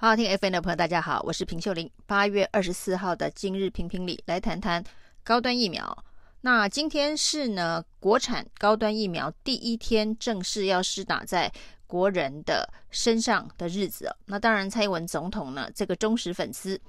[0.00, 1.90] 好，好听 FM 的朋友，大家好，我是平秀玲。
[2.06, 4.82] 八月二十四号的今日评评理，来谈谈
[5.22, 6.04] 高端疫苗。
[6.40, 11.52] 那今天是呢，国产高端疫苗第一天正式要施打在
[11.86, 14.16] 国人的身上的日子哦。
[14.24, 16.80] 那当然，蔡英文总统呢，这个忠实粉丝，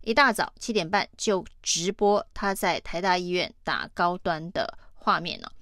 [0.00, 5.52] 一大早七点半就直播他在台大医院打高端的画面了。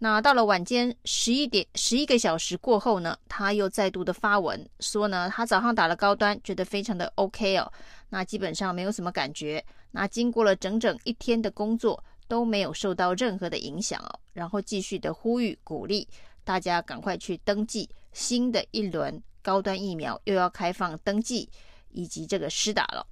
[0.00, 7.72] 那到了晚间十一点十一个小时过后呢，他又再度的发文说呢，他早上打了高端，觉得非常的 OK 哦，
[8.08, 9.64] 那基本上没有什么感觉。
[9.90, 14.20] 那经过了整整一天的工作，都没有受到任何的影响哦。
[14.32, 16.06] 然后继续的呼吁鼓励
[16.44, 21.48] 大家赶快去登记新的一轮高端疫苗，又要开放登记
[21.90, 23.04] 以及这个施打了。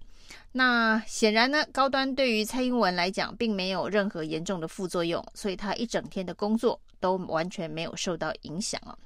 [0.53, 8.97] 那显然呢，高端对于蔡英文来讲，并没有任何严重的副作用，所以他一整天的工作都完全没有受到影响啊。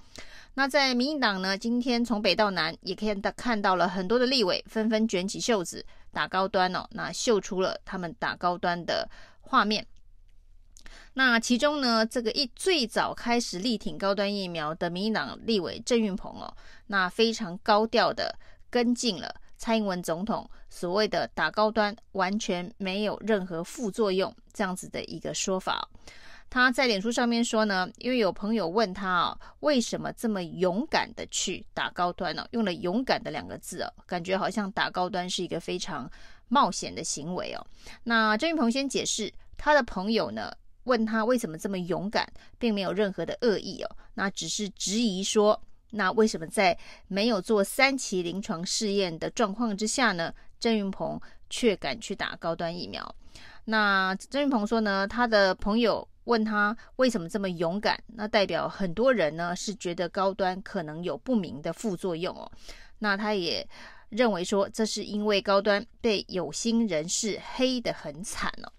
[0.54, 9.08] 那在民进党呢，今天从北到南，也可以看到了很多的立委纷纷卷起袖子打高端哦，那秀出了他们打高端的
[9.40, 9.86] 画面。
[11.14, 16.54] 那其中呢，这个一最早开始力挺高端疫苗的民进党立委郑运鹏哦，
[16.86, 18.36] 那非常高调的
[18.70, 19.34] 跟进了。
[19.60, 25.86] 蔡英文总统所谓的打高端完全没有任何副作用这样子的一个说法，
[26.48, 32.48] 他在脸书上面说呢，因为有朋友问他啊，为什么这么勇敢的去打高端呢？
[32.52, 36.10] 用了“勇敢”的两个字哦，感觉好像打高端是一个非常
[36.48, 37.60] 冒险的行为哦。
[38.02, 40.50] 那郑云鹏先解释，他的朋友呢
[40.84, 42.26] 问他为什么这么勇敢，
[42.58, 45.62] 并没有任何的恶意哦，那只是质疑说。
[45.92, 53.14] 那为什么在没有做三期临床试验的状况之下呢，郑云鹏却敢去打高端疫苗？
[53.64, 62.50] 那郑云鹏说呢，他的朋友问他为什么这么勇敢，那代表很多人呢是觉得高端可能有不明的副作用哦。
[63.00, 63.66] 那他也
[64.10, 68.70] 认为说，这是因为高端被有心人士黑得很惨哦。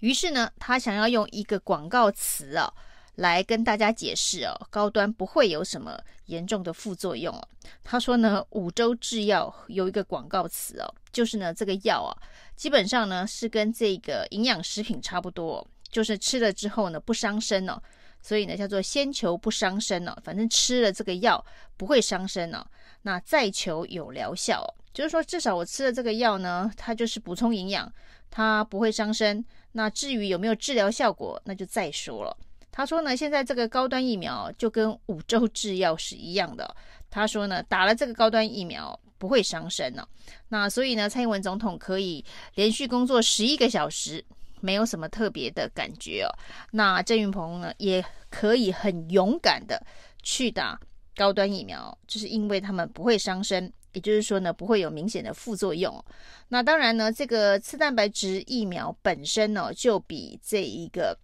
[0.00, 2.74] 于是呢，他想要用一个广告词啊、哦。
[3.16, 7.48] 来跟大家解释哦，高端不会有什么严重的副作用哦。
[7.84, 12.12] 他说呢，五洲制药有一个广告词哦，就是呢这个药啊，
[12.56, 17.80] 基本上呢是跟这个营养食品差不多，就是吃了之后呢不伤身哦，
[18.22, 21.44] 所以呢叫做先求不伤身哦，反正吃了这个药
[21.76, 22.64] 不会伤身哦，
[23.02, 27.92] 那再求有疗效哦，就是说至少我吃了这个药呢，它就是补充营养，
[28.30, 29.44] 它不会伤身。
[29.72, 32.36] 那至于有没有治疗效果，那就再说了。
[32.72, 36.74] 他说呢，现在这个高端疫苗就跟五洲制药是一样的。
[37.10, 40.08] 他说呢，打了这个高端疫苗不会伤身呢。
[40.48, 42.24] 那所以呢，蔡英文总统可以
[42.54, 44.24] 连续工作十一个小时，
[44.62, 46.32] 没有什么特别的感觉哦。
[46.70, 49.84] 那郑运鹏呢，也可以很勇敢的
[50.22, 50.80] 去打
[51.14, 56.02] 高端疫苗，就是因为他们不会伤身，也就是说呢，不会有明显的副作用。
[56.48, 61.14] 那当然呢，这个次蛋白质疫苗本身呢，就比这一个。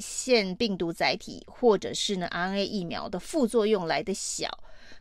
[0.00, 4.48] 腺病毒载体或者是呢 RNA 疫苗的副作用来得小，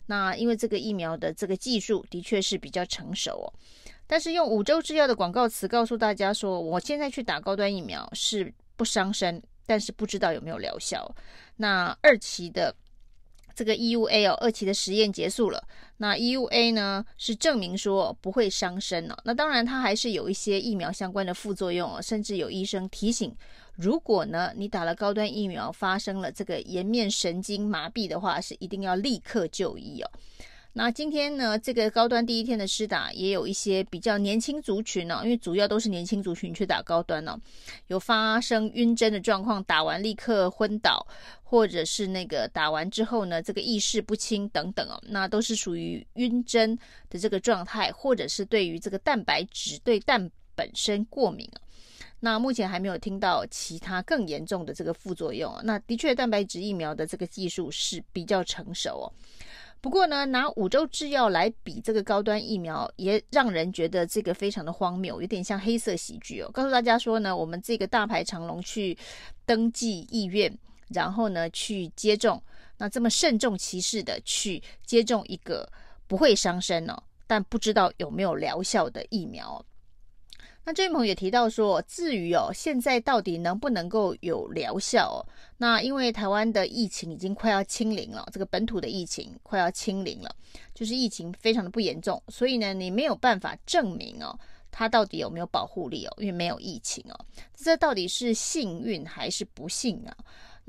[0.08, 3.48] 那因为这个疫苗的这个技术的确是比较成熟哦。
[4.06, 11.16] 但是用五洲制药的广告词告诉大家说，我现在去打高端疫苗是不伤身，但是不知道有没有疗效。
[11.58, 12.76] 那二期的。
[13.56, 15.60] 这个 EUA 哦，二期的实验结束了。
[15.98, 19.18] 那 EUA 呢是证明说不会伤身哦。
[19.24, 23.36] 那当然，它还是有一些疫苗相关的副作用哦，甚至有医生提醒，
[23.78, 30.12] 如果呢你打了高端疫苗发生了这个颜面神经麻痹的话，是一定要立刻就医哦。
[30.74, 37.36] 那今天呢，这个高端第一天的施打也有一些比较年轻族群哦，因为主要都是年轻族群去打高端哦，
[37.88, 41.04] 有发生晕针的状况，打完立刻昏倒，
[41.42, 46.78] 或者是那个打完之后呢，这个意识不清等等哦，那都是属于晕针
[47.10, 51.62] 的这个状态，或者是对于这个蛋白质对蛋本身过敏哦。
[52.20, 55.54] 那目前还没有听到其他更严重的这个副作用。
[55.64, 59.14] 那的确，蛋白质疫苗的这个技术是比较成熟哦。
[59.80, 66.50] 不过呢，拿五洲制药来比这个高端疫苗，也让人觉得这个非常的荒谬，有点像黑色喜剧哦。
[66.52, 68.98] 告诉大家说呢，我们这个大排长龙去
[69.46, 70.52] 登记意愿，
[70.90, 72.42] 然后呢去接种，
[72.80, 75.70] 那这么慎重其事的去接种一个
[76.08, 76.98] 不会伤身哦，
[77.28, 79.64] 但不知道有没有疗效的疫苗。
[80.68, 85.24] 那郑运鹏也提到说，至于哦，现在到底能不能够有疗效哦？
[85.56, 90.30] 那因为台湾的疫情已经快要清零了，这个本土的疫情快要清零了，
[90.74, 94.38] 就是疫情非常的不严重，所以呢，你没有办法证明哦，
[94.70, 97.18] 它到底有没有保护力哦，因为没有疫情哦，
[97.56, 100.14] 这到底是幸运还是不幸啊？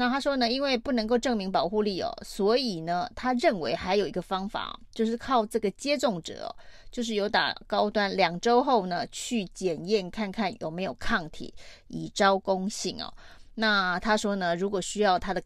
[0.00, 6.54] 那他说呢，因为不能够证明保护力哦，所以呢，他认为还有一个方法，就是靠这个接种者，
[6.92, 11.52] 就是有打高端两周后呢，去检验看看有没有抗体，
[11.88, 13.12] 以招公信哦。
[13.56, 15.42] 那他说呢，如果需要他的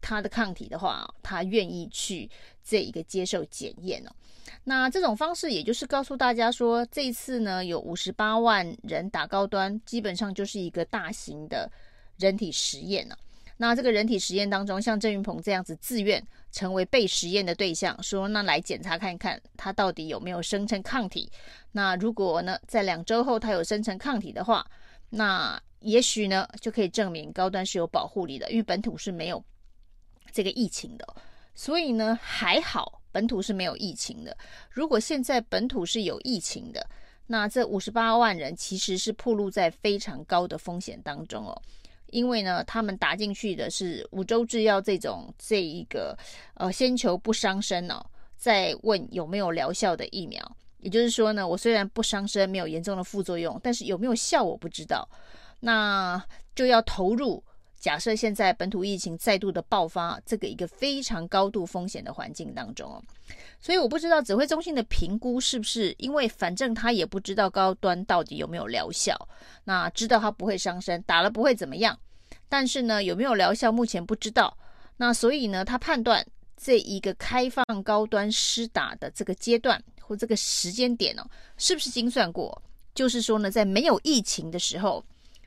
[0.00, 2.28] 他的抗体的话，他愿意去
[2.64, 4.10] 这一个接受检验哦。
[4.64, 11.70] 那这种方式也就是告诉大家说，这一次呢，有五十八万人打高端，基本上就是一个大型的
[12.18, 13.16] 人体实验呢。
[13.56, 16.20] 那这个人体实验当中，像郑云鹏这样子自愿
[16.50, 21.30] 成为被实验的对象，说那来检查看看他到底有没有生成抗体。
[21.72, 24.66] 那如果呢，在两周后他有生成抗体的话，
[25.10, 29.42] 那也许呢就可以证明高端是有保护力的，因为本土是没有
[30.32, 31.06] 这个疫情的，
[31.54, 34.36] 所以呢还好本土是没有疫情的。
[34.68, 36.84] 如果现在本土是有疫情的，
[37.28, 41.62] 那这五十八万人其实是暴露在非常高的风险当中哦。
[42.14, 46.16] 因为呢，他们打进去的是五洲制药这种这一个
[46.54, 48.00] 呃，先求不伤身哦，
[48.36, 50.40] 再问有没有疗效的疫苗。
[50.78, 55.08] 也就是说呢，我虽然不伤身，没有严重的副作用，但是有没有效我不知道。
[55.58, 56.22] 那
[56.54, 57.42] 就要投入。
[57.84, 63.04] 假设现在本土疫情再度的爆发，这个一个非常高度风险的环境当中哦，
[63.60, 69.14] 所以我不知道指挥中心的评估是不是，因为反正他也不知道高端到底有没有疗效，
[69.64, 72.00] 那知道他不会伤身，打了不会怎么样，
[72.48, 74.56] 但是呢，有没有疗效目前不知道，
[74.96, 76.26] 那所以呢，他判断
[76.56, 81.26] 这一个开放高端施打的这个阶段或这个时间点哦，
[81.58, 82.62] 是不是精算过？
[82.94, 85.04] 就是说呢，在没有疫情的时候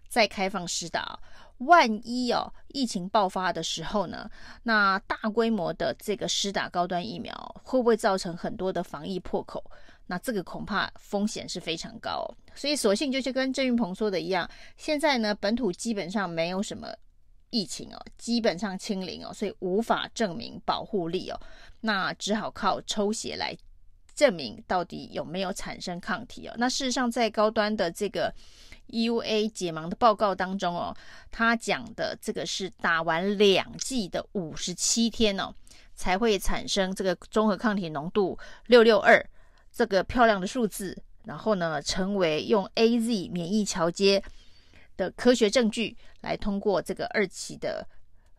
[0.07, 1.19] 再开放施打。
[1.59, 4.30] 万一哦，疫情爆发的时候呢，
[4.63, 7.33] 那大规模的这个施打高端疫苗，
[7.63, 9.63] 会不会造成很多的防疫破口？
[10.06, 12.25] 那这个恐怕风险是非常高。
[12.54, 16.94] 所以索性就去跟郑云鹏说的一样，现在呢，本土基本上没有什么
[17.50, 21.39] 疫情哦，基本上清零哦，所以无法证明保护力哦，
[21.81, 23.57] 那只好靠抽血来
[24.13, 26.54] 证明到底有没有产生抗体哦。
[26.57, 28.31] 那事实上，在高端的这个。
[28.89, 30.95] EUA 解盲的报告当中哦，
[31.31, 35.54] 他讲的这个是打完两剂的五十七天哦，
[35.95, 38.38] 才会产生这个综合抗体浓度
[38.68, 39.24] 六六二
[39.72, 44.24] 这个漂亮的数字，然后呢，成为用 AZ 免疫桥接
[44.95, 47.88] 的科学证据来通过这个二期的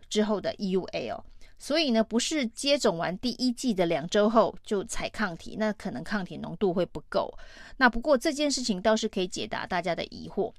[0.08, 1.24] 之后的 EUA 哦。
[1.58, 7.36] 所以呢，不是接种完第一剂的两周后就采抗体，那可能抗体浓度会不够。
[7.76, 10.52] 那不过这件事情倒是可以解答大家的疑惑，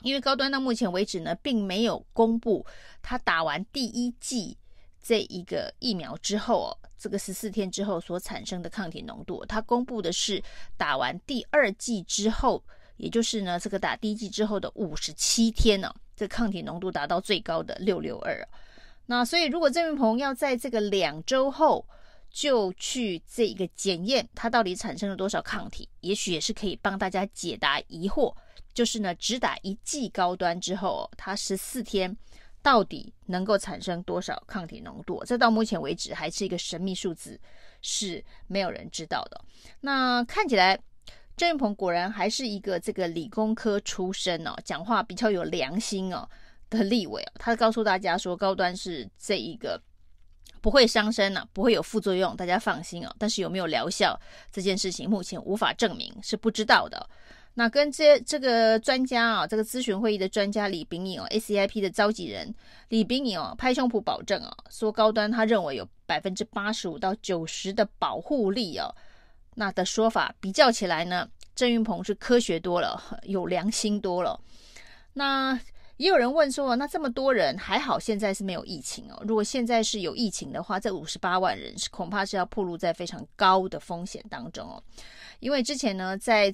[0.00, 2.64] 因为高端到目前为止呢，并没有公布
[3.02, 4.56] 他打完第一剂
[5.02, 10.42] 这一个疫苗之后哦，这个十四天之后所产生的抗体浓度，他公布的是
[10.78, 12.64] 打完第二剂之后，
[12.96, 18.48] 也就是呢这个打第一剂之后的五十七天呢，这抗体浓度达到最高的六六二。
[19.06, 21.86] 那所以，如果郑云鹏要在这个两周后
[22.30, 28.34] 就去这一个检验，它到底产生了多少抗体，也许也是可以帮大家解答疑惑。
[28.72, 32.16] 就是呢，只打一剂高端之后，它十四天
[32.62, 35.22] 到底能够产生多少抗体浓度？
[35.26, 37.38] 这到目前为止还是一个神秘数字，
[37.82, 39.38] 是没有人知道的。
[39.80, 40.78] 那看起来，
[41.36, 46.26] 郑云鹏果然还是一个这个理工科出身哦，讲话比较有良心哦。
[46.78, 49.80] 的立委，他告诉大家说，高端是这一个
[50.60, 53.14] 不会伤身呢，不会有副作用，大家放心哦。
[53.18, 54.18] 但是有没有疗效
[54.50, 57.08] 这件事情，目前无法证明，是不知道的。
[57.54, 62.54] 那跟这这个专家啊，这个咨询会议的专家李秉颖哦，ACIP 的召集人
[62.88, 68.94] 李秉颖哦，拍胸脯保证哦，说高端他认为有百分之八十五到九十的保护力哦。
[69.54, 74.40] 那的说法比较起来呢，郑运鹏是科学多了，有良心多了。
[75.12, 75.58] 那。
[76.02, 79.22] 也有人问说，那这么多人还好，现在是没有疫情哦。
[79.24, 84.82] 如果现在是有疫情的话，这五十八万人是恐怕是要暴露在非常高的风险当中哦。
[85.38, 86.52] 因为之前呢，在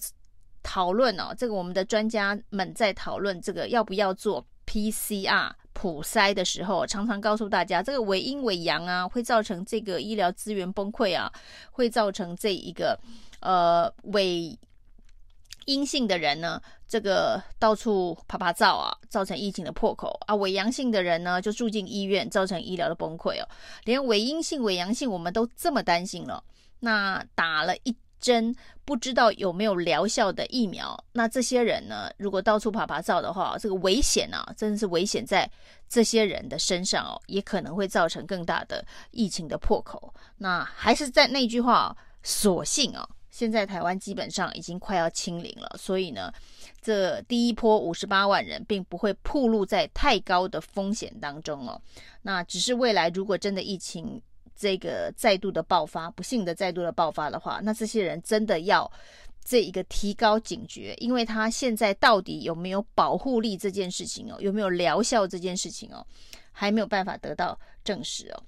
[0.63, 11.33] 讨论哦，这个我们的专家们在讨论这个要不要做 PCR 普筛的时候，常常告诉大家，这个伪阴伪阳啊，会造成这个医疗资源崩溃啊，
[11.71, 13.01] 会造成这一个
[13.41, 14.59] 呃伪。
[15.69, 16.59] 阴性的人呢，
[16.89, 23.47] 这个到处趴趴走啊，造成疫情的破口啊；伪阳性的人呢，就住进医院，造成医疗的崩溃哦。
[23.85, 26.43] 连伪阴性、伪阳性，我们都这么担心了。
[26.81, 28.57] 那打了一针
[28.87, 35.49] 不知道有没有疗效的疫苗，那这些人呢，如果到处趴趴走的话，这个危险啊，真的是危险在
[35.87, 40.15] 这些人的身上哦，也可能会造成更大的疫情的破口。
[40.39, 43.07] 那还是在那句话，索性啊。
[43.39, 46.29] 现在台湾基本上已经快要清零了，所以呢，
[46.83, 51.81] 这第一波五十八万人并不会暴露在太高的风险当中哦。
[52.23, 54.21] 那只是未来如果真的疫情
[54.57, 58.91] 这个再度的爆发，不幸的再度的爆发的话，那这些人真的要
[59.45, 66.05] 这一个提高警觉，因为他现在到底有没有保护力这件事情哦，有没有疗效这件事情哦，
[66.51, 68.43] 还没有办法得到证实哦。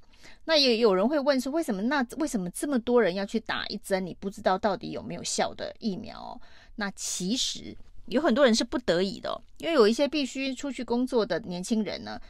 [0.44, 4.04] 那也有人会问说，为什么那为什么这么多人要去打一针？
[4.04, 6.40] 你不知道到底有没有效的疫苗？
[6.76, 12.20] 那其实有很多人是不得已的，因为有一些必须出去工作的年轻人呢。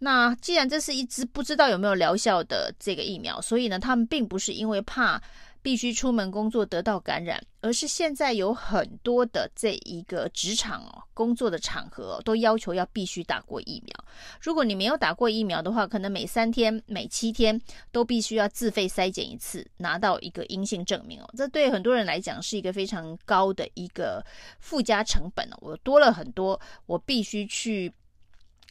[0.00, 5.22] 那既然这是一支不知道有没有疗效的这个疫苗，所以呢，他们并不是因为怕。
[5.60, 14.04] 必须出门工作得到感染，而是现在有很多的这一个职场哦，工作的场合，都要求要必须打过疫苗。
[14.40, 17.60] 如果你没有打过疫苗的话，可能每三天、每七天
[17.90, 21.28] 都必须要自费筛检一次，拿到一个阴性证明哦。
[21.36, 24.24] 这对很多人来讲是一个非常高的一个
[24.60, 25.58] 附加成本哦。
[25.60, 27.92] 我多了很多，我必须去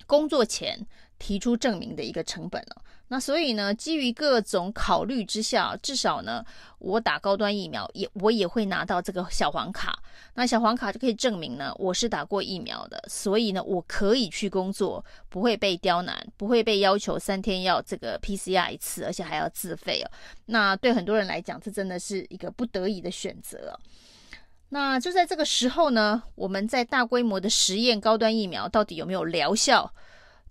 [0.06, 0.80] 工作前
[1.18, 2.82] 提出证明的一个成本了。
[3.10, 6.44] 那所以呢，基于各种考虑之下，至少呢，
[6.80, 9.98] 我打高端疫苗也我也会拿到这个小黄卡。
[10.34, 20.12] 那小黄卡就可以证明呢，我是打过疫苗的，所以呢，我可以去工作，不会被刁难，不会被要求三天要这个 PCR 一次，而且还要自费哦。
[20.48, 23.80] 那对很多人来讲，这真的是一个不得已的选择。
[24.70, 29.90] 那就在这个时候呢，我们在大规模的实验高端疫苗到底有没有疗效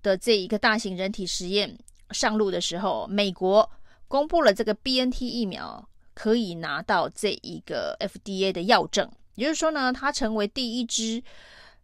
[0.07, 1.77] 的这一个大型人体实验。
[2.13, 3.69] 上路的时候，美国
[4.07, 11.21] 公布了这个 BNT 疫苗可以拿到这一个 FDA 的药证，也就是说呢，它成为第一支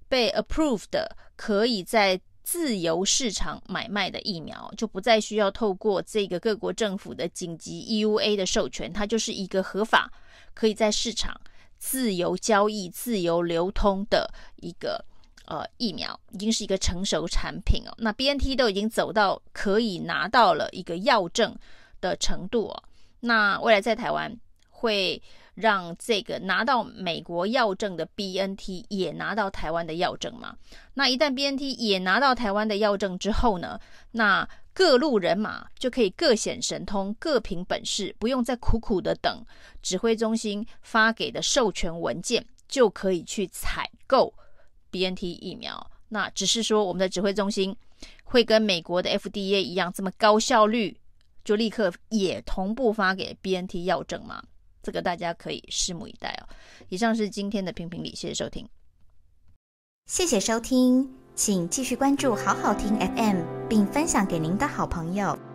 [0.09, 10.09] 被 approved 的可以在自由市场买卖的疫苗，就不再需要透过这个各国政府的紧急 EUA 的授权，它就是一个合法
[10.55, 11.41] 可以在市场
[11.79, 15.05] 自由交易、自由流通的一个。
[15.47, 17.95] 呃，疫苗已经是一个成熟产品哦。
[17.99, 21.55] 那 BNT 都已经走到可以拿到了一个药证
[22.01, 22.83] 的程度哦。
[23.21, 24.37] 那未来在台湾
[24.71, 25.21] 会
[25.55, 30.57] 让这个拿到美国药证的 BNT 也拿到台湾的药证吗？
[30.95, 33.79] 那一旦 BNT 也拿到台湾的药证之后呢，
[34.13, 39.45] 那各路人马就可以各显神通、各凭本事，不用再苦苦的等
[39.83, 44.33] 指挥中心发给的授权文件，就可以去采购。
[44.93, 47.75] BNT 疫苗，那只是说我们的指挥中心
[48.23, 50.97] 会跟美国的 FDA 一样这么高效率，
[51.45, 54.41] 就立刻也同步发给 BNT 药证吗？
[54.83, 56.49] 这个大家可以拭目以待哦。
[56.89, 58.69] 以上是今天的评评理，谢谢收听，
[60.07, 65.52] 谢谢收听，请继续关注好好听 FM，并分享给您的好朋友。